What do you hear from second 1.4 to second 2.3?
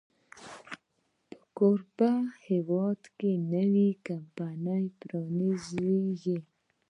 کوربه